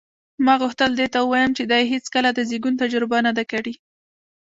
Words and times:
ما 0.45 0.53
غوښتل 0.61 0.91
دې 0.99 1.07
ته 1.13 1.19
ووایم 1.21 1.51
چې 1.57 1.63
دې 1.71 1.81
هېڅکله 1.93 2.29
د 2.33 2.39
زېږون 2.49 2.73
تجربه 2.81 3.17
نه 3.25 3.31
ده 3.37 3.43
کړې. 3.51 3.73